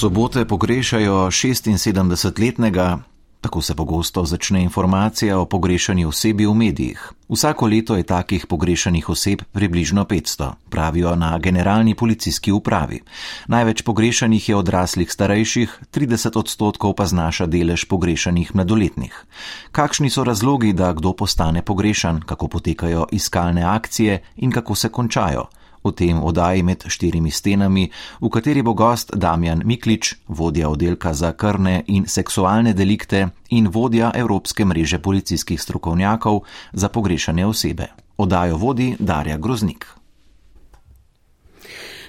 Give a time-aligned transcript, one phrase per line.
[0.00, 2.98] sobote pogrešajo 76-letnega,
[3.40, 7.12] tako se pogosto začne informacija o pogrešani osebi v medijih.
[7.28, 13.02] Vsako leto je takih pogrešanih oseb približno 500, pravijo na generalni policijski upravi.
[13.48, 19.24] Največ pogrešanih je odraslih starejših, 30 odstotkov pa znaša delež pogrešanih mladoletnih.
[19.72, 25.50] Kakšni so razlogi, da kdo postane pogrešan, kako potekajo iskalne akcije in kako se končajo?
[25.84, 31.32] V tem oddaji med štirimi stenami, v kateri bo gost Damjan Miklič, vodja oddelka za
[31.32, 36.40] krne in seksualne delikte in vodja Evropske mreže policijskih strokovnjakov
[36.72, 37.86] za pogrešane osebe.
[38.16, 39.86] Oddajo vodi Darja Groznik.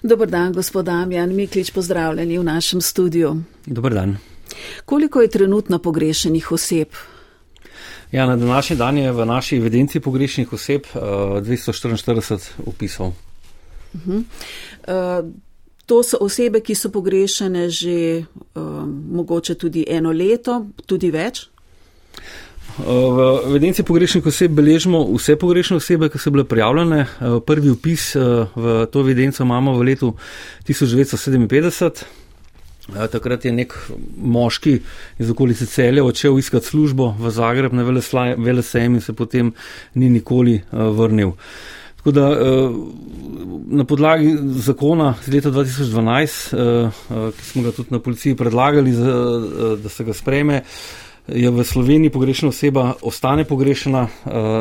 [0.04, 3.36] Dobr dan, gospod Damjan Miklič, pozdravljeni v našem studiu.
[3.66, 4.18] Dobr dan.
[4.86, 6.88] Koliko je trenutno pogrešenih oseb?
[8.12, 13.14] Ja, na današnji dan je v naši evidenci pogrešenih oseb uh, 244 upisov.
[13.94, 14.24] Uh -huh.
[14.88, 15.32] uh,
[15.86, 18.24] to so osebe, ki so pogrešene že
[18.56, 18.64] uh,
[19.12, 21.50] mogoče tudi eno leto, tudi več.
[22.78, 27.06] V evidenci pogrešenih oseb beležimo vse pogrešene osebe, ki so bile prijavljene.
[27.46, 28.16] Prvi upis
[28.56, 30.14] v to evidenco imamo v letu
[30.68, 32.06] 1957.
[33.12, 33.76] Takrat je nek
[34.18, 34.80] moški
[35.20, 37.84] iz okolice celja odšel iskati službo v Zagreb na
[38.38, 39.54] Velesejem in se potem
[39.94, 41.36] ni nikoli vrnil.
[42.02, 42.70] Tako da eh,
[43.66, 48.92] na podlagi zakona iz leta 2012, eh, eh, ki smo ga tudi na policiji predlagali,
[49.84, 50.62] da se ga spreme,
[51.28, 54.08] je v Sloveniji pogrešena oseba ostane pogrešena,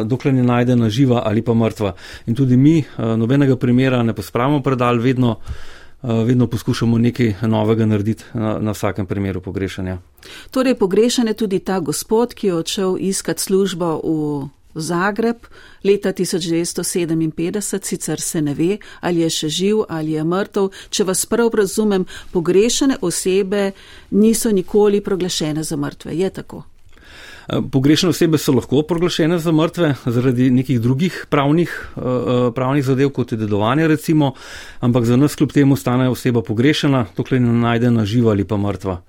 [0.05, 1.95] dokler ne najde na živa ali pa mrtva.
[2.27, 5.37] In tudi mi nobenega primera ne pospravimo predal, vedno,
[6.03, 9.99] vedno poskušamo nekaj novega narediti na, na vsakem primeru pogrešanja.
[10.51, 15.47] Torej, pogrešen je tudi ta gospod, ki je odšel iskati službo v Zagreb
[15.85, 20.71] leta 1957, sicer se ne ve, ali je še živ ali je mrtev.
[20.91, 23.71] Če vas prav razumem, pogrešene osebe
[24.11, 26.17] niso nikoli proglašene za mrtve.
[26.19, 26.65] Je tako?
[27.49, 32.85] Eh, pogrešene osebe so lahko proglašene za mrtve zaradi nekih drugih pravnih, eh, eh, pravnih
[32.85, 34.35] zadev, kot je dedovanje recimo,
[34.81, 38.57] ampak za nas kljub temu stane oseba pogrešena, dokler ne najde na živa ali pa
[38.57, 39.01] mrtva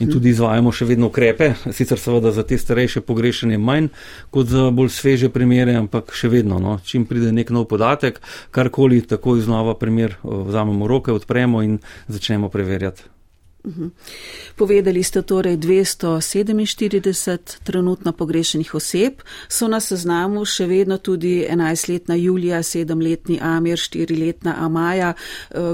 [0.00, 3.90] in tudi izvajamo še vedno ukrepe, sicer seveda za te starejše pogrešanje manj
[4.34, 8.20] kot za bolj sveže primere, ampak še vedno, no, čim pride nek nov podatek,
[8.50, 13.16] karkoli, tako iznova primer vzamemo roke, odpremo in začnemo preverjati.
[14.56, 19.12] Povedali ste torej 247 trenutno pogrešenih oseb,
[19.48, 25.14] so na seznamu še vedno tudi 11-letna Julija, 7-letni Amir, 4-letna Amaja.
[25.14, 25.16] E,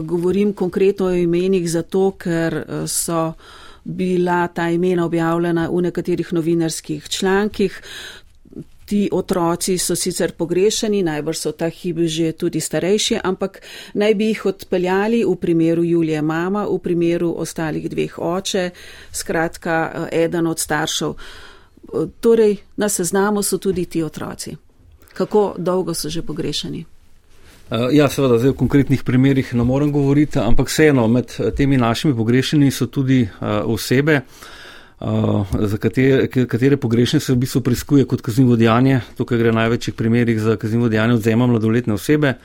[0.08, 3.34] govorim konkretno o imenih zato, ker e, so
[3.84, 7.80] bila ta imena objavljena v nekaterih novinarskih člankih.
[8.86, 13.62] Ti otroci so sicer pogrešani, najbrž so ta hibi že tudi starejši, ampak
[13.94, 18.70] naj bi jih odpeljali v primeru Julije mama, v primeru ostalih dveh oče,
[19.12, 21.14] skratka eden od staršev.
[22.20, 24.56] Torej, na seznamu so tudi ti otroci.
[25.14, 26.91] Kako dolgo so že pogrešani?
[27.70, 31.78] Uh, ja, seveda, zdaj v konkretnih primerjih ne morem govoriti, ampak vseeno med eh, temi
[31.80, 34.20] našimi pogrešnimi so tudi uh, osebe,
[35.58, 39.00] za katere, katere pogrešne se v bistvu preiskuje kot kaznivo dejanje.
[39.18, 42.36] Tukaj gre v največjih primerjih za kaznivo dejanje odzema mladoletne osebe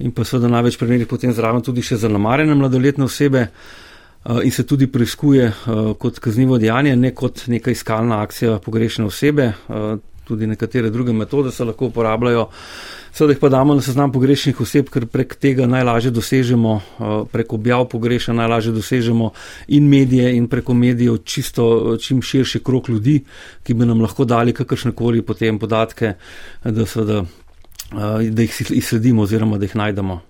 [0.00, 3.46] in pa seveda največ primerjih potem zraven tudi še za namarjene mladoletne osebe.
[4.22, 5.50] In se tudi preiskuje
[5.98, 9.52] kot kaznivo dejanje, ne kot neka iskalna akcija pogrešene osebe.
[10.24, 12.48] Tudi nekatere druge metode se lahko uporabljajo.
[13.12, 17.52] Seveda jih pa damo na seznam pogrešenih oseb, ker prek tega najlažje dosežemo, eh, prek
[17.52, 19.30] objav pogreša najlažje dosežemo
[19.68, 23.20] in medije in preko medijev čisto eh, čim širši krok ljudi,
[23.62, 26.14] ki bi nam lahko dali kakršne koli potem podatke,
[26.64, 27.24] da, seveda,
[27.92, 30.20] eh, da jih izsledimo oziroma da jih najdemo.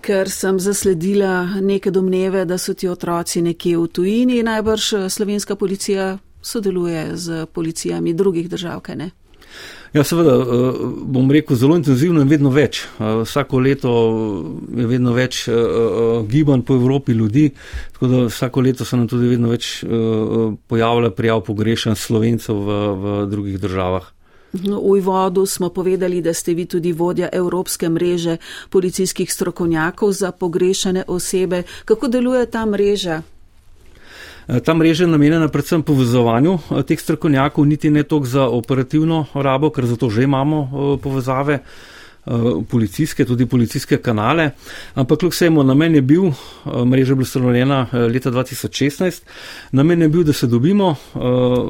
[0.00, 6.18] Ker sem zasledila neke domneve, da so ti otroci nekje v tujini, najbrž slovenska policija
[6.42, 9.10] sodeluje z policijami drugih držav, kaj ne?
[9.94, 10.72] Ja, seveda, eh,
[11.06, 12.82] bom rekel, zelo intenzivno in vedno več.
[12.82, 13.90] Eh, vsako leto
[14.74, 15.54] je vedno več eh,
[16.26, 17.52] gibanj po Evropi ljudi,
[17.92, 19.84] tako da vsako leto se nam tudi vedno več
[20.66, 24.10] pojavlja prijav pogrešan slovencev v, v drugih državah.
[24.54, 28.36] V uvodu smo povedali, da ste vi tudi vodja Evropske mreže
[28.70, 31.62] policijskih strokovnjakov za pogrešane osebe.
[31.84, 33.22] Kako deluje ta mreža?
[34.48, 39.26] Eh, ta mreža je namenjena predvsem povezovanju eh, teh strokovnjakov, niti ne toliko za operativno
[39.34, 41.58] rabo, ker zato že imamo eh, povezave
[42.70, 44.50] policijske, tudi policijske kanale,
[44.94, 46.30] ampak kljub vsemu namen je bil,
[46.64, 49.20] mreža je bila ustanovljena leta 2016,
[49.72, 50.94] namen je bil, da se dobimo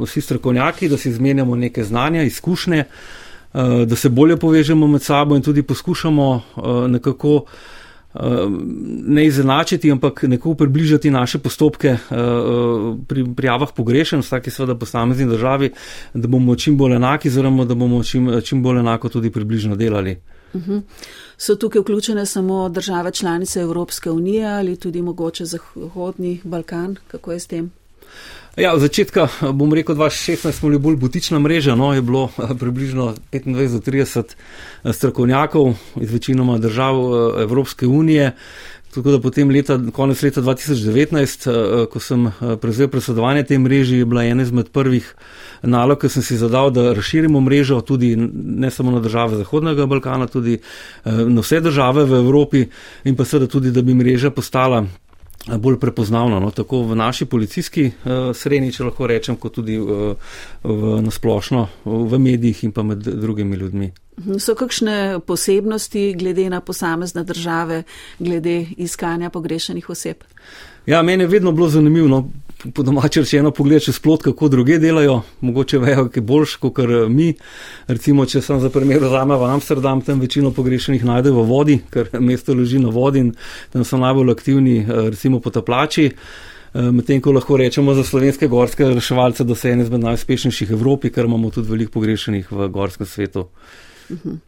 [0.02, 2.84] vsi strokovnjaki, da si izmenjamo neke znanja, izkušnje,
[3.86, 6.42] da se bolje povežemo med sabo in tudi poskušamo
[6.88, 7.44] nekako
[9.06, 11.96] ne izenačiti, ampak nekako približati naše postopke
[13.08, 15.70] pri prijavah pogrešen, vsaki seveda posamezni državi,
[16.14, 20.16] da bomo čim bolj enaki, oziroma da bomo čim, čim bolj enako tudi približno delali.
[20.52, 20.72] Uh mhm.
[20.72, 20.82] -huh.
[21.36, 26.96] So tukaj vključene samo države članice Evropske unije ali tudi mogoče Zahodni Balkan?
[27.06, 27.70] Kako je s tem?
[28.56, 32.54] Ja, od začetka bom rekel, 2016 smo bili bolj butična mreža, no, je bilo eh,
[32.58, 34.22] približno 25-30
[34.84, 38.32] eh, strokovnjakov iz večinoma držav eh, Evropske unije.
[38.94, 42.28] Tako da potem leta, konec leta 2019, ko sem
[42.62, 45.08] prevzel predsedovanje te mreži, je bila ena izmed prvih
[45.62, 50.26] nalog, ki sem si zadal, da razširimo mrežo tudi ne samo na države Zahodnega Balkana,
[50.30, 50.60] tudi
[51.04, 52.68] na vse države v Evropi
[53.04, 54.84] in pa seveda tudi, da bi mreža postala
[55.46, 60.14] bolj prepoznavno, no, tako v naši policijski uh, sreni, če lahko rečem, kot tudi uh,
[60.64, 63.90] v nasplošno v medijih in pa med drugimi ljudmi.
[64.18, 67.82] Mhm, so kakšne posebnosti glede na posamezne države,
[68.18, 70.24] glede iskanja pogrešenih oseb?
[70.86, 72.28] Ja, meni je vedno bilo zanimivo, no,
[72.72, 76.78] po domači rečeno, pogledati čez plot, kako druge delajo, mogoče vejo, kaj boljš, kot
[77.08, 77.34] mi.
[77.86, 82.08] Recimo, če sem za primer vzame v Amsterdam, tam večino pogrešenih najde v vodi, ker
[82.28, 83.34] mesto leži na vodi in
[83.72, 86.10] tam so najbolj aktivni, eh, recimo potaplači.
[86.74, 90.78] Eh, medtem ko lahko rečemo za slovenske gorske reševalce, da so ene izmed najuspešnejših v
[90.80, 93.48] Evropi, ker imamo tudi veliko pogrešenih v gorskem svetu.
[94.10, 94.38] Uh -huh.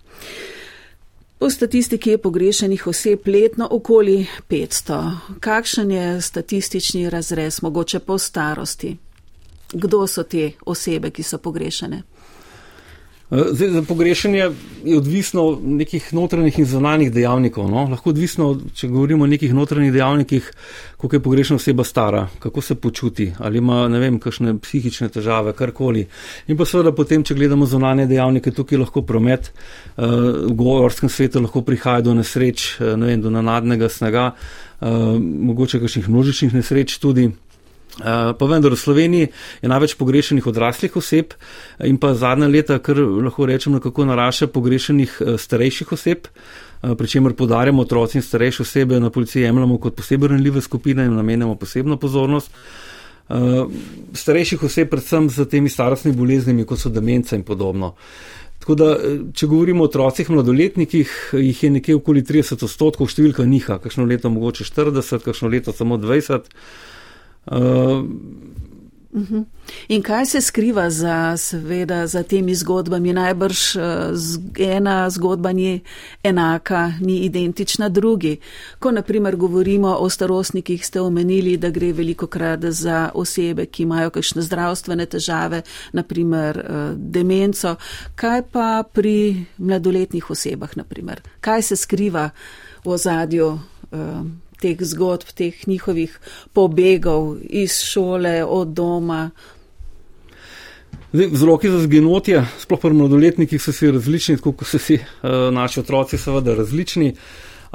[1.38, 5.16] Po statistiki je pogrešenih oseb letno okoli 500.
[5.40, 8.96] Kakšen je statistični razrez, mogoče po starosti?
[9.72, 12.02] Kdo so te osebe, ki so pogrešene?
[13.30, 14.50] Eh, zdaj, za pogrešanje
[14.84, 17.70] je odvisno od nekih notranjih in zunanjih dejavnikov.
[17.70, 17.88] No?
[17.90, 20.50] Lahko odvisno, če govorimo o nekih notranjih dejavnikih,
[20.96, 25.52] koliko je pogrešana oseba stara, kako se počuti, ali ima ne vem, kakšne psihične težave,
[25.58, 26.06] karkoli.
[26.46, 30.06] In pa seveda potem, če gledamo zunanje dejavnike, tukaj lahko promet, uh,
[30.46, 34.30] v govorskem svetu lahko prihaja do nesreč, uh, ne vem, do nanadnega snega,
[34.76, 37.30] mogoče kakšnih množičnih nesreč tudi.
[37.96, 39.28] Eh, pa vendar v Sloveniji
[39.62, 41.32] je največ pogrešenih odraslih oseb
[41.80, 47.08] in pa zadnja leta, kar lahko rečemo, kako narašča pogrešenih eh, starejših oseb, eh, pri
[47.08, 51.54] čemer podarjamo otroci in starejše osebe na policiji jemljamo kot posebej ranljive skupine in namenjamo
[51.56, 52.50] posebno pozornost.
[54.14, 57.96] Starejših oseb predvsem z temi starostnimi boleznimi, kot so demence in podobno.
[58.60, 58.90] Tako da,
[59.34, 64.30] če govorimo o otrocih, mladoletnikih, jih je nekje okoli 30 odstotkov, številka niha, kakšno leto
[64.30, 66.46] mogoče 40, kakšno leto samo 20.
[67.46, 68.04] Uh,
[69.88, 73.12] In kaj se skriva za, seveda, za temi zgodbami?
[73.12, 73.82] Najbrž eh,
[74.76, 75.80] ena zgodba ni
[76.22, 78.36] enaka, ni identična drugi.
[78.78, 84.10] Ko naprimer govorimo o starostnikih, ste omenili, da gre veliko krat za osebe, ki imajo
[84.10, 87.76] kakšne zdravstvene težave, naprimer eh, demenco.
[88.14, 91.22] Kaj pa pri mladoletnih osebah, naprimer?
[91.40, 92.30] Kaj se skriva
[92.84, 93.58] v ozadju?
[93.90, 94.26] Uh,
[94.66, 96.18] teh zgodb, teh njihovih
[96.52, 99.30] pobegov iz šole, od doma.
[101.12, 105.80] Vzroki za zginotje, sploh pri mladoletnikih, so si različni, tako kot so si uh, naši
[105.80, 107.12] otroci, seveda različni.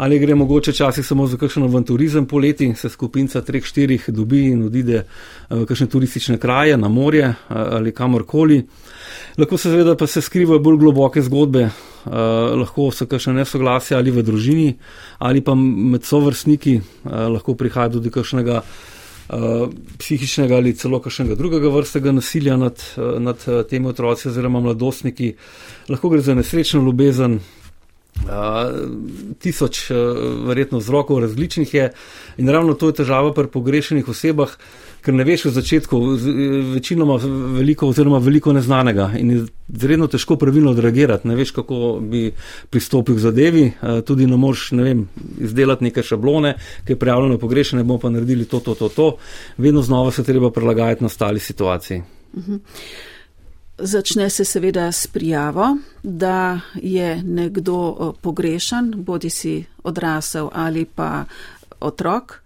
[0.01, 4.65] Ali gre mogoče časih samo za kakšen avanturizem poleti, se skupinca treh, štirih dobi in
[4.65, 5.03] odide
[5.49, 7.35] v kakšne turistične kraje, na morje uh,
[7.79, 8.61] ali kamorkoli.
[9.37, 11.69] Lahko se seveda pa se skrivajo bolj globoke zgodbe,
[12.05, 12.13] uh,
[12.59, 14.69] lahko so kakšne nesoglasja ali v družini,
[15.19, 21.71] ali pa med sovrstniki, uh, lahko prihaja tudi kakšnega uh, psihičnega ali celo kakšnega drugega
[21.73, 25.33] vrstega nasilja nad, uh, nad uh, temi otroci oziroma mladostniki.
[25.89, 27.39] Lahko gre za nesrečno ljubezen.
[28.21, 28.27] Uh,
[29.41, 29.97] tisoč uh,
[30.47, 31.87] verjetno vzrokov različnih je
[32.37, 34.53] in ravno to je težava pri pogrešenih osebah,
[35.01, 35.99] ker ne veš v začetku,
[36.75, 37.17] večinoma
[37.57, 39.39] veliko oziroma veliko neznanega in je
[39.81, 42.27] zredno težko pravilno odreagirati, ne veš, kako bi
[42.69, 45.05] pristopil k zadevi, eh, tudi ne moreš, ne vem,
[45.41, 46.53] izdelati neke šablone,
[46.85, 49.07] ki je prijavljeno pogrešene, bomo pa naredili to, to, to, to,
[49.57, 52.03] vedno znova se treba prilagajati na stali situaciji.
[52.37, 52.55] Mhm.
[53.83, 61.25] Začne se seveda s prijavo, da je nekdo eh, pogrešan, bodi si odrasel ali pa
[61.79, 62.41] otrok.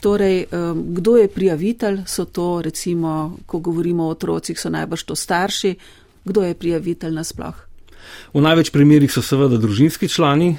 [0.00, 5.74] Torej, kdo je prijavitelj, so to recimo, ko govorimo o otrocih, so najbrž to starši,
[6.24, 7.54] kdo je prijavitelj nasploh?
[8.34, 10.56] V največ primerjih so seveda družinski člani.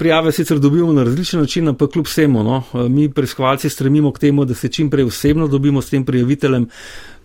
[0.00, 4.44] Prijave sicer dobimo na različne načine, pa kljub vsemu, no, mi preiskovalci stremimo k temu,
[4.44, 6.68] da se čim prej osebno dobimo s tem prijaviteljem,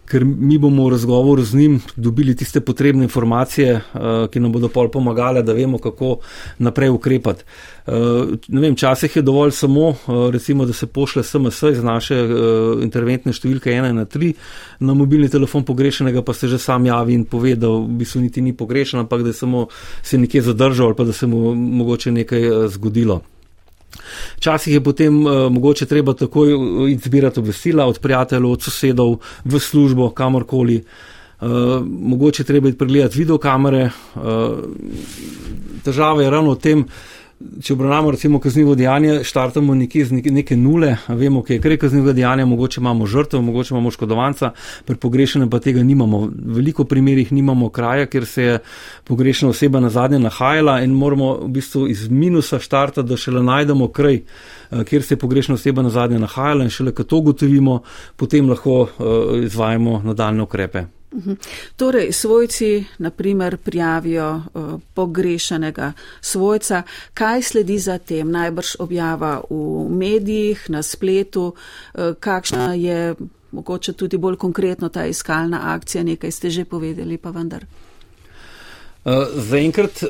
[0.10, 4.70] ker mi bomo v razgovoru z njim dobili tiste potrebne informacije, uh, ki nam bodo
[4.70, 6.18] pol pomagale, da vemo, kako
[6.58, 7.44] naprej ukrepati.
[7.88, 7.94] Uh,
[8.48, 12.18] ne vem, časih je dovolj samo, uh, recimo, da se pošle SMS iz naše
[12.84, 14.34] interventne številke 1 na 3
[14.80, 18.42] na mobilni telefon pogrešenega, pa se že sam javi in pove, da v bistvu niti
[18.42, 19.68] ni pogrešen, ampak da je samo
[20.04, 23.22] se nekje zadržal ali pa da se mu mogoče nekaj zgodilo.
[24.38, 26.54] Včasih je potem uh, mogoče treba takoj
[26.92, 30.84] izbirati obvestila od prijateljev, od sosedov, v službo, kamorkoli.
[31.42, 31.50] Uh,
[31.86, 33.90] mogoče treba pregledati videokamere.
[34.16, 34.22] Uh,
[35.84, 37.16] težava je ravno v tem, uh,
[37.62, 42.14] če obravnavamo recimo kaznivo dejanje, štartamo nekje z neke nule, vemo, kaj je kre kaznivo
[42.14, 44.52] dejanje, mogoče imamo žrtev, mogoče imamo škodovanca,
[44.86, 46.22] pri pogrešenem pa tega nimamo.
[46.26, 48.60] V veliko primerjih nimamo kraja, kjer se je
[49.04, 53.88] pogrešena oseba na zadnje nahajala in moramo v bistvu iz minusa štartati, da šele najdemo
[53.88, 54.16] kraj,
[54.72, 57.82] eh, kjer se je pogrešena oseba na zadnje nahajala in šele, ko to ugotovimo,
[58.16, 60.86] potem lahko uh, izvajamo nadaljne ukrepe.
[61.16, 61.34] Mhm.
[61.76, 66.84] Torej, svojci, naprimer, prijavijo uh, pogrešanega svojca.
[67.14, 68.32] Kaj sledi za tem?
[68.32, 73.16] Najbrž objava v medijih, na spletu, uh, kakšna je
[73.52, 77.66] mogoče tudi bolj konkretno ta iskalna akcija, nekaj ste že povedali, pa vendar.
[79.06, 80.04] Uh, zaenkrat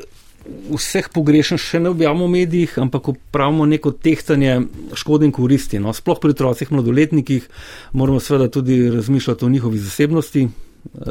[0.70, 4.60] vseh pogrešen še ne objavimo v medijih, ampak upravimo neko tehtanje
[4.94, 5.78] škode in koristi.
[5.82, 7.48] No, sploh pri otrocih, mladoletnikih
[7.92, 10.46] moramo seveda tudi razmišljati o njihovi zasebnosti,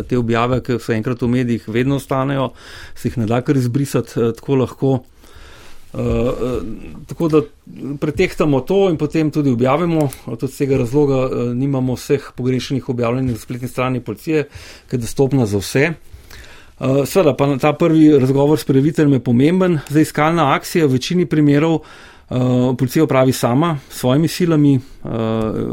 [0.07, 2.51] te objave, ki so enkrat v medijih, vedno ostanejo,
[2.95, 4.95] se jih ne da kar izbrisati eh, tako lahko.
[5.95, 6.33] Uh,
[7.07, 7.39] tako da
[8.01, 10.09] pretehtamo to in potem tudi objavimo.
[10.25, 14.43] Tudi z tega razloga uh, nimamo vseh pogrešenih objavljenih na spletni strani policije,
[14.89, 15.93] ki je dostopna za vse.
[16.79, 20.85] Uh, Sveda pa ta prvi razgovor s prijaviteljem je pomemben za iskalna akcija.
[20.85, 21.87] V večini primerov uh,
[22.29, 25.11] Uh, policija upravi sama, s svojimi silami, uh,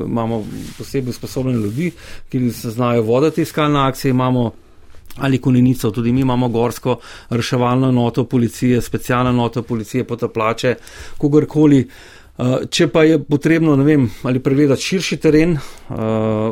[0.06, 0.44] imamo
[0.78, 1.92] posebej usposobljene ljudi,
[2.28, 4.50] ki se znajo voditi iskalne akcije, imamo
[5.16, 6.98] ali koninico, tudi mi imamo gorsko
[7.30, 10.74] reševalno enoto policije, specialno enoto policije, potaplače,
[11.18, 11.80] kogarkoli.
[11.80, 15.98] Uh, če pa je potrebno, ne vem, ali pregledati širši teren, uh,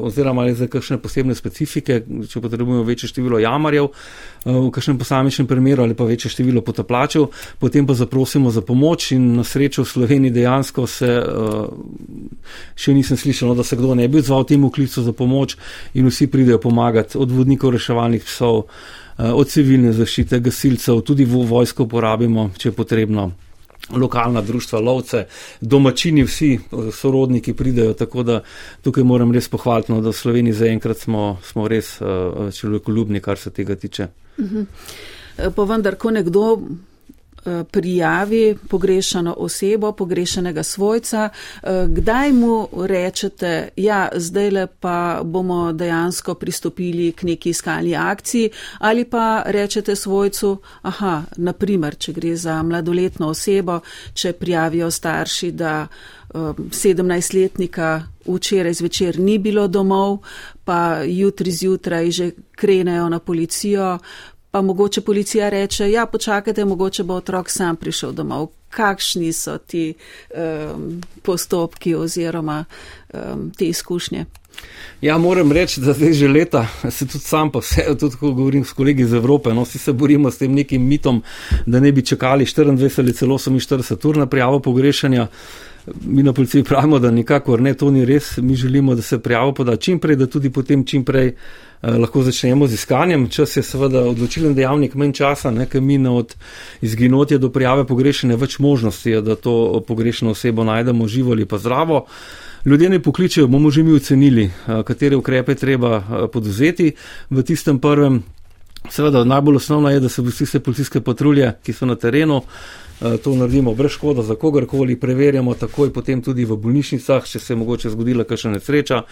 [0.06, 3.94] oziroma ali za kakšne posebne specifike, če potrebujemo večje število jamarjev uh,
[4.44, 9.32] v kakšnem posamičnem primeru ali pa večje število potaplačev, potem pa zaprosimo za pomoč in
[9.40, 11.66] na srečo v Sloveniji dejansko se, uh,
[12.76, 15.56] še nisem slišal, no, da se kdo ne bi odzval temu klicu za pomoč
[15.94, 18.66] in vsi pridejo pomagati od vodnikov reševalnih psov,
[19.20, 23.32] od civilne zaščite, gasilcev, tudi vojsko uporabimo, če je potrebno
[23.90, 25.24] lokalna društva, lovce,
[25.60, 26.58] domačini, vsi
[26.92, 28.42] sorodniki pridejo, tako da
[28.82, 33.38] tukaj moram res pohvaliti, no, da v Sloveniji zaenkrat smo, smo res uh, človekoljubni, kar
[33.38, 34.08] se tega tiče.
[34.38, 34.64] Uh -huh.
[35.54, 36.89] Pa vendar, ko nekdo Eh,
[37.70, 46.34] prijavi pogrešano osebo, pogrešanega svojca, eh, kdaj mu rečete, ja, zdaj le pa bomo dejansko
[46.34, 53.28] pristopili k neki iskalni akciji ali pa rečete svojcu, aha, naprimer, če gre za mladoletno
[53.28, 53.80] osebo,
[54.14, 55.86] če prijavijo starši, da
[56.34, 60.18] 17-letnika eh, včeraj zvečer ni bilo domov,
[60.64, 63.98] pa jutri zjutraj že krenejo na policijo,
[64.50, 68.48] pa mogoče policija reče, ja, počakajte, mogoče bo otrok sam prišel domov.
[68.70, 72.64] Kakšni so ti um, postopki oziroma
[73.14, 74.24] um, te izkušnje?
[75.00, 78.64] Ja, moram reči, da zdaj že leta, se tudi sam, pa vse, tudi ko govorim
[78.64, 81.22] s kolegi iz Evrope, no, vsi se borimo s tem nekim mitom,
[81.66, 85.26] da ne bi čakali 24 ali celo 48 ur na prijavo pogrešanja.
[86.04, 88.36] Mi na policiji pravimo, da nikakor ne, to ni res.
[88.36, 91.34] Mi želimo, da se prijavo poda čim prej, da tudi potem čim prej
[91.82, 93.28] Eh, lahko začnemo z iskanjem.
[93.32, 96.34] Čas je seveda odločilen dejavnik, manj časa, nekaj mine od
[96.84, 101.58] izginotja do prijave pogrešene, več možnosti je, da to pogrešeno osebo najdemo živo ali pa
[101.58, 102.04] zdravo.
[102.66, 106.92] Ljudje ne pokličejo, bomo že mi ocenili, eh, katere ukrepe treba eh, poduzeti
[107.30, 108.22] v tistem prvem.
[108.90, 112.42] Seveda, najbolj osnovno je, da se vsi se policijske patrulje, ki so na terenu,
[113.00, 117.56] to naredimo brez škoda za kogarkoli, preverjamo takoj potem tudi v bolnišnicah, če se je
[117.56, 119.02] mogoče zgodila kakšna nesreča.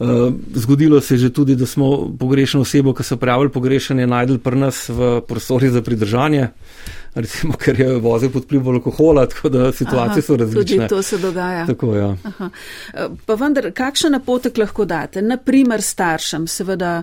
[0.00, 4.38] Eh, zgodilo se je že tudi, da smo pogrešeno osebo, ki so prijavili pogrešanje, najdel
[4.38, 6.48] pri nas v prostori za pridržanje,
[7.14, 10.76] recimo, ker je vozil pod vplivom alkohola, tako da situacije Aha, so različne.
[10.76, 11.66] Tudi to se dogaja.
[11.66, 12.16] Tako, ja.
[12.94, 15.22] Eh, pa vendar, kakšen napotek lahko date?
[15.22, 17.02] Naprimer staršem, seveda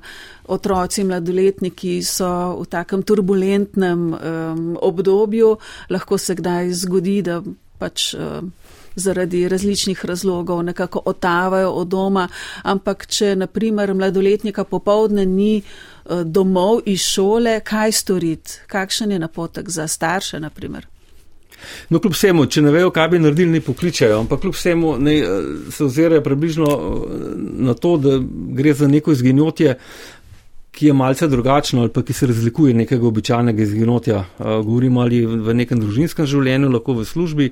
[0.51, 2.30] otroci, mladoletniki so
[2.62, 5.56] v takem turbulentnem um, obdobju,
[5.89, 7.41] lahko se kdaj zgodi, da
[7.80, 8.13] pač.
[8.15, 8.53] Um,
[8.96, 12.27] zaradi različnih razlogov nekako otavajo od doma,
[12.63, 15.63] ampak če naprimer mladoletnika popovdne ni eh,
[16.25, 20.88] domov iz šole, kaj storiti, kakšen je napotek za starše naprimer?
[21.89, 25.17] No, kljub vsemu, če ne vejo, kaj bi naredili, ne pokličajo, ampak kljub vsemu ne,
[25.70, 26.72] se ozirajo približno
[27.38, 28.17] na to, da
[28.58, 29.75] gre za neko izginotje,
[30.72, 34.24] ki je malce drugačno ali pa ki se razlikuje nekega običajnega izginotja.
[34.39, 37.50] Govorimo ali v nekem družinskem življenju, lahko v službi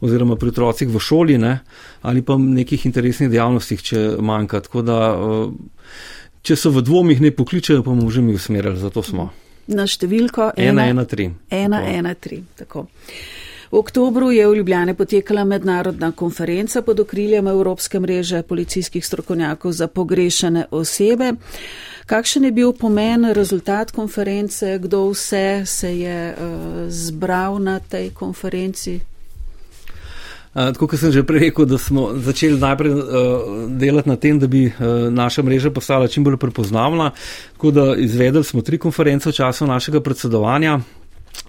[0.00, 1.58] oziroma pri otrocih v šoli ne,
[2.02, 4.62] ali pa v nekih interesnih dejavnostih, če manjka.
[4.68, 5.00] Tako da,
[6.42, 9.30] če so v dvomih, ne pokličajo, pa bomo že mi usmerjali, zato smo.
[9.70, 11.34] Na številko 113.
[11.50, 12.86] 113.
[13.70, 19.86] V oktobru je v Ljubljane potekala mednarodna konferenca pod okriljem Evropske mreže policijskih strokovnjakov za
[19.86, 21.32] pogrešene osebe.
[22.06, 28.98] Kakšen je bil pomen, rezultat konference, kdo vse se je uh, zbral na tej konferenci?
[30.50, 33.04] Tako kot sem že prej rekel, da smo začeli najprej uh,
[33.78, 37.12] delati na tem, da bi uh, naša mreža postala čim bolj prepoznavna.
[37.54, 40.80] Tako da izvedeli smo tri konference v času našega predsedovanja.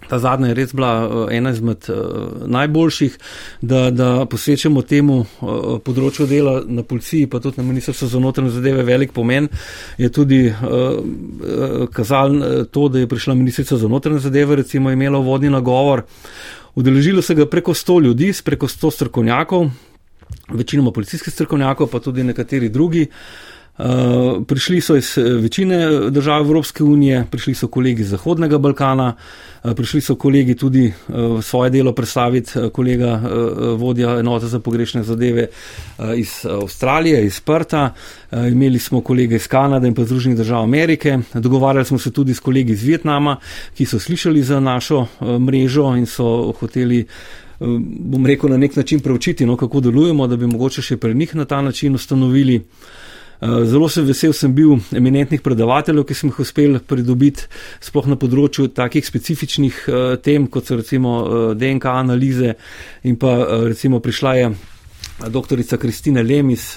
[0.09, 3.17] Ta zadnja je res bila ena izmed uh, najboljših,
[3.61, 8.53] da, da posvečamo temu uh, področju dela na policiji, pa tudi na ministrstvu za notranje
[8.53, 9.49] zadeve velik pomen.
[9.97, 12.37] Je tudi uh, uh, kazal
[12.69, 16.05] to, da je prišla ministrica za notranje zadeve, recimo imela vodni nagovor.
[16.75, 19.69] Udeležilo se ga preko 100 ljudi, preko 100 strokovnjakov,
[20.49, 23.07] večinoma policijskih strokovnjakov, pa tudi nekateri drugi.
[23.09, 28.57] Uh, Uh, prišli so iz eh, večine držav Evropske unije, prišli so kolegi iz Zahodnega
[28.57, 29.15] Balkana,
[29.63, 33.21] uh, prišli so kolegi tudi uh, svoje delo predstaviti, kolega
[33.77, 35.47] vodja enote za pogrešne zadeve
[36.15, 37.93] iz Avstralije, iz Prta,
[38.31, 42.39] imeli smo kolege iz Kanade in pa Združenih držav Amerike, dogovarjali smo se tudi s
[42.39, 43.37] kolegi iz Vietnama,
[43.77, 45.05] ki so slišali za našo
[45.39, 47.05] mrežo in so hoteli.
[47.59, 51.35] Bom rekel, na nek način preučiti, no, kako delujemo, da bi mogoče še pri njih
[51.35, 53.00] na ta način ustanovili uh, Eh,
[53.41, 57.47] zelo sem vesel, sem bil eminentnih predavateljev, ki sem jih uspel pridobiti,
[57.81, 62.55] sploh na področju takih specifičnih eh, tem, kot so recimo eh, DNK analize
[63.03, 63.33] in pa
[63.65, 64.51] recimo prišla je
[65.29, 66.73] doktorica Kristina Lemis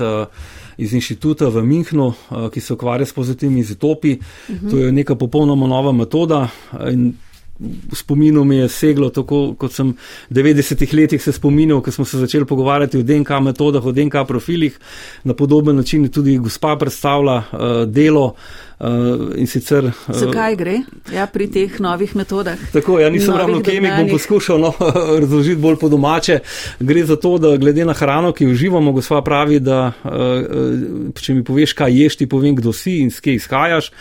[0.76, 2.08] iz inštituta v Minhnu,
[2.52, 4.18] ki se ukvarja s pozitivnimi izotopi.
[4.18, 4.70] Uh -huh.
[4.70, 6.48] To je neka popolnoma nova metoda
[6.90, 7.14] in
[7.58, 12.04] v spominu mi je seglo, tako kot sem v 90-ih letih se spominjal, ko smo
[12.04, 14.78] se začeli pogovarjati o DNK metodah, o DNK profilih.
[15.24, 17.46] Na podoben način tudi gospa predstavlja uh,
[17.86, 18.34] delo
[18.80, 20.80] uh, Uh, sicer, Zakaj gre
[21.14, 22.58] ja, pri teh novih metodah?
[22.72, 24.72] Tako, ja, nisem ravno kemik, bom poskušal no,
[25.22, 26.40] razložiti bolj po domače.
[26.80, 31.38] Gre za to, da glede na hrano, ki jo uživamo, gospa pravi, da uh, če
[31.38, 33.92] mi poveš, kaj ješ, ti povem, kdo si in s kje izhajaš.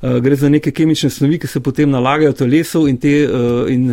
[0.00, 3.12] Gre za neke kemične snovi, ki se potem nalagajo telesu in, te,
[3.68, 3.90] in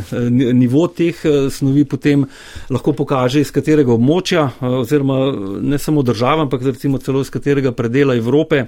[0.61, 1.17] nivo teh
[1.51, 2.23] snovi potem
[2.69, 5.17] lahko pokaže, iz katerega območja, oziroma
[5.65, 8.67] ne samo država, ampak recimo celo iz katerega predela Evrope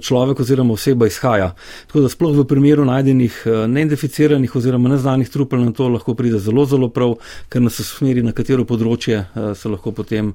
[0.00, 1.52] človek oziroma oseba izhaja.
[1.86, 6.64] Tako da sploh v primeru najdenih neidentificiranih oziroma neznanih trupel na to lahko pride zelo,
[6.64, 7.18] zelo prav,
[7.52, 10.32] ker nas usmeri na katero področje se lahko potem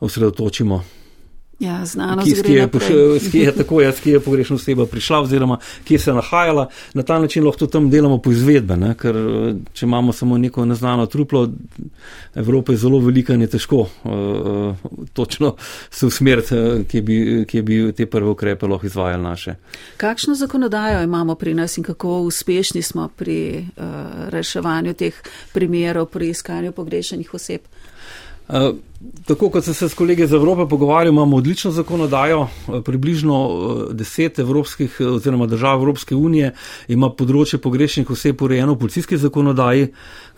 [0.00, 1.01] osredotočimo.
[1.60, 2.68] Ja, znanost ki, je,
[3.30, 5.58] ki je tako, jaz, ki je pogrešna oseba prišla oziroma
[5.98, 6.68] se je nahajala.
[6.94, 8.94] Na ta način lahko tam delamo po izvedbe, ne?
[8.98, 9.14] ker
[9.72, 11.48] če imamo samo neko neznano truplo,
[12.34, 14.76] Evropa je zelo velika in je težko uh,
[15.12, 15.54] točno
[15.90, 16.54] se usmeriti,
[16.90, 19.54] kje bi, kje bi te prve ukrepe lahko izvajali naše.
[19.96, 23.84] Kakšno zakonodajo imamo pri nas in kako uspešni smo pri uh,
[24.28, 25.14] reševanju teh
[25.52, 27.60] primerov, pri iskanju pogrešenih oseb?
[28.52, 28.76] Uh,
[29.26, 32.46] Tako kot sem se s kolegi iz Evrope pogovarjal, imamo odlično zakonodajo.
[32.84, 36.52] Približno eh, deset evropskih eh, oziroma držav Evropske unije
[36.88, 39.88] ima področje pogrešenih oseb urejeno v policijski zakonodaji,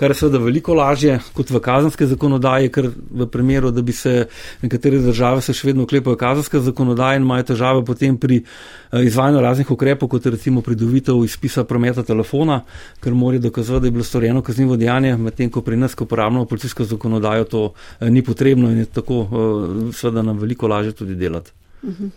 [0.00, 4.28] kar je seveda veliko lažje kot v kazanske zakonodaji, ker v primeru, da bi se
[4.62, 9.44] nekatere države se še vedno oklepajo kazanske zakonodaje in imajo težave potem pri eh, izvajanju
[9.44, 12.62] raznih ukrepov, kot recimo pridobitev izpisa prometa telefona,
[13.00, 16.48] ker morajo dokazati, da je bilo storjeno kaznivo dejanje, medtem ko pri nas, ko uporabljamo
[16.48, 17.64] policijsko zakonodajo, to
[18.10, 21.50] ni potrebno in je tako uh, seveda nam veliko lažje tudi delati.
[21.82, 22.04] Uh mhm.
[22.04, 22.10] -huh.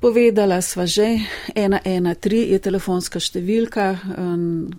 [0.00, 1.20] Povedala sva že,
[1.52, 3.84] 113 je telefonska številka,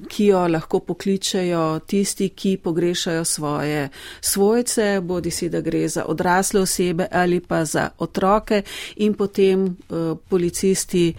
[0.10, 3.84] ki jo lahko pokličajo tisti, ki pogrešajo svoje
[4.18, 8.64] svojce, bodi si, da gre za odrasle osebe ali pa za otroke
[8.98, 11.14] in potem uh, policisti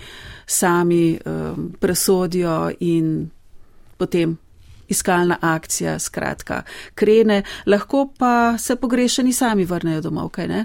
[0.46, 3.30] sami um, presodijo in
[3.96, 4.34] potem
[4.92, 6.62] iskalna akcija, skratka,
[6.94, 10.64] krene, lahko pa se pogrešani sami vrnejo domov, kaj ne?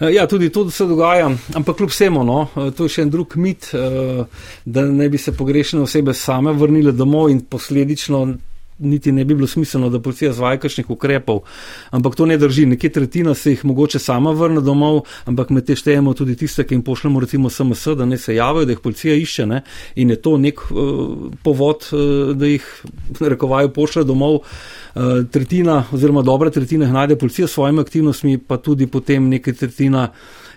[0.00, 3.10] Eh, ja, tudi to se dogaja, ampak kljub vsemu, no, eh, to je še en
[3.10, 4.24] drug mit, eh,
[4.64, 8.26] da ne bi se pogrešene osebe same vrnile domov in posledično
[8.80, 11.40] niti ne bi bilo smiselno, da policija zvaja kakšnih ukrepov.
[11.90, 12.66] Ampak to ne drži.
[12.66, 16.74] Nekje tretjina se jih mogoče sama vrne domov, ampak med te štejemo tudi tiste, ki
[16.74, 19.46] jim pošljemo recimo SMS, da ne se javijo, da jih policija išče.
[19.46, 19.62] Ne?
[19.94, 22.66] In je to nek uh, povod, uh, da jih
[23.20, 24.40] rekovajo pošlje domov.
[24.40, 29.54] Uh, tretjina oziroma dobra tretjina jih najde policija s svojimi aktivnostmi, pa tudi potem nekaj
[29.54, 30.08] tretjina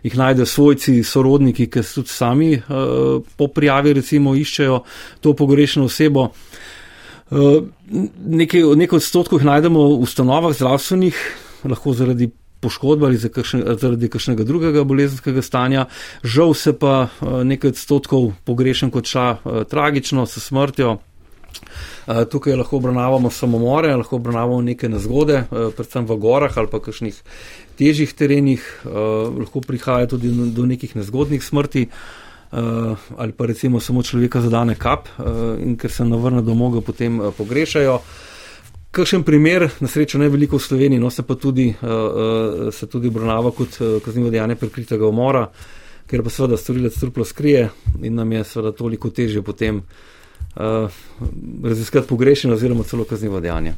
[0.03, 4.83] jih najdejo svojci, sorodniki, ki tudi sami uh, po prijavi recimo iščejo
[5.21, 6.21] to pogrešeno osebo.
[6.21, 6.73] Uh,
[7.31, 11.19] nekaj, nekaj odstotkov jih najdemo v ustanovah zdravstvenih,
[11.69, 12.31] lahko zaradi
[12.63, 15.87] poškodbe ali zaradi kakšnega drugega bolezenskega stanja.
[16.23, 20.99] Žal se pa uh, nekaj odstotkov pogrešen kot ša uh, tragično, s smrtjo.
[22.03, 27.19] Tukaj lahko obravnavamo samomore, lahko obravnavamo neke nezgode, predvsem v gorah ali pa kakšnih
[27.79, 31.85] težjih terenih, lahko prihaja tudi do nekih nezgodnih smrti.
[32.53, 35.25] Uh, ali pa recimo samo človeka zadane kap uh,
[35.57, 37.95] in ker se navrne domov, ga potem uh, pogrešajo.
[38.93, 42.85] Kakšen primer, na srečo ne veliko v Sloveniji, no se pa tudi, uh, uh, se
[42.85, 45.47] tudi obravnava kot uh, kaznivo dejanje prekritega umora,
[46.05, 47.71] ker pa seveda storilec trplo skrije
[48.03, 51.01] in nam je seveda toliko težje potem uh,
[51.63, 53.73] raziskati pogrešeno oziroma celo kaznivo dejanje.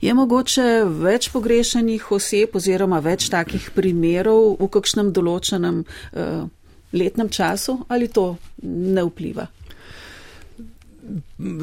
[0.00, 6.46] Je mogoče več pogrešenih oseb oziroma več takih primerov v kakšnem določenem uh,
[6.94, 9.46] letnem času ali to ne vpliva?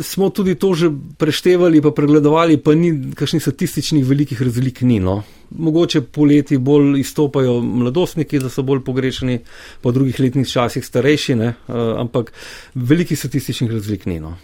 [0.04, 4.84] Smo tudi to že preštevali, pa pregledovali, pa ni kakšnih statističnih velikih razlik.
[4.86, 5.24] Ni, no.
[5.50, 9.40] Mogoče poleti bolj izstopajo mladostniki, da so bolj pogrešeni,
[9.82, 12.30] po drugih letnih časih starejši, ne, uh, ampak
[12.76, 14.20] velikih statističnih razlik ni.
[14.22, 14.38] No.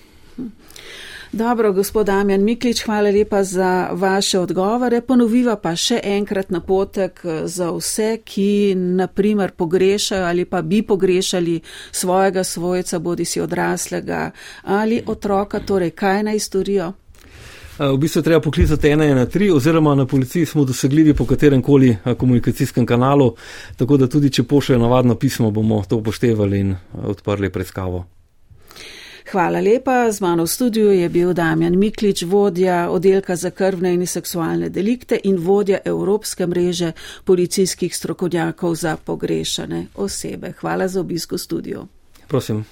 [1.32, 5.02] Dobro, gospod Damjan Miklič, hvala lepa za vaše odgovore.
[5.02, 11.60] Ponoviva pa še enkrat napotek eh, za vse, ki naprimer pogrešajo ali pa bi pogrešali
[11.92, 14.32] svojega svojca, bodi si odraslega
[14.64, 16.94] ali otroka, torej kaj naj storijo.
[17.80, 22.16] Eh, v bistvu treba poklicati 113 oziroma na policiji smo dosegljivi po katerem koli eh,
[22.16, 23.34] komunikacijskem kanalu,
[23.76, 28.17] tako da tudi če pošljajo navadno pismo, bomo to upoštevali in odprli preiskavo.
[29.32, 30.12] Hvala lepa.
[30.12, 35.20] Z mano v studiu je bil Damjan Miklič, vodja oddelka za krvne in seksualne delikte
[35.24, 36.92] in vodja Evropske mreže
[37.26, 40.54] policijskih strokovnjakov za pogrešane osebe.
[40.62, 41.88] Hvala za obisko studiu.
[42.28, 42.66] Prosim.